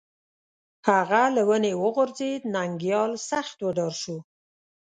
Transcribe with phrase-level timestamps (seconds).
[0.87, 4.17] هغه له ونې وغورځېد، ننگيال سخت وډار شو